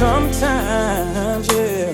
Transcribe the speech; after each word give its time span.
Sometimes, 0.00 1.46
yeah, 1.52 1.90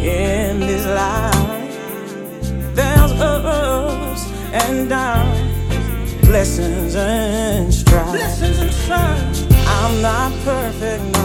in 0.00 0.60
this 0.60 0.86
life, 0.86 2.74
there's 2.74 3.12
ups 3.20 4.24
and 4.54 4.88
downs, 4.88 6.14
blessings 6.24 6.96
and 6.96 7.74
strife. 7.74 8.90
I'm 8.90 10.00
not 10.00 10.32
perfect. 10.44 11.15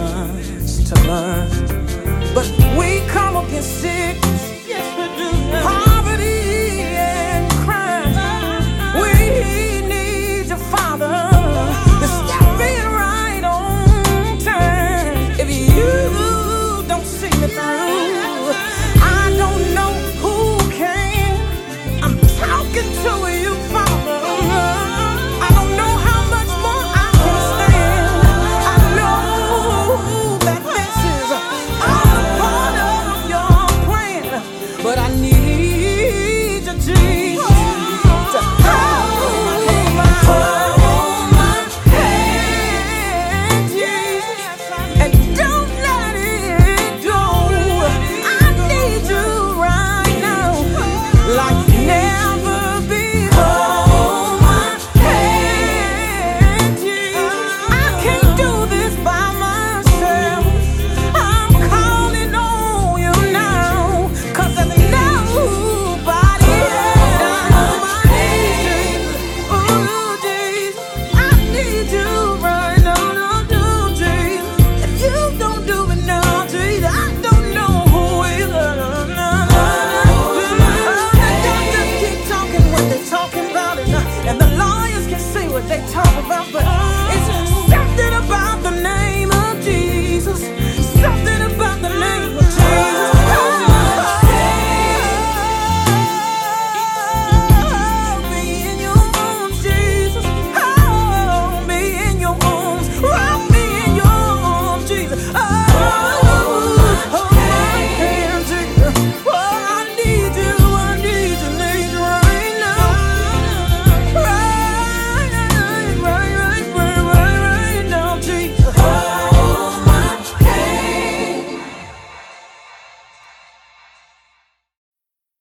lessons 0.00 0.88
to 0.90 0.94
learn. 1.06 1.48
But 2.34 2.48
we 2.78 3.00
come 3.08 3.36
against 3.44 3.80
sickness. 3.80 4.29